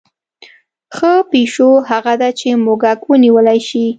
ښه 0.95 1.11
پیشو 1.31 1.69
هغه 1.89 2.13
ده 2.21 2.29
چې 2.39 2.47
موږک 2.65 2.99
ونیولی 3.09 3.59
شي. 3.67 3.85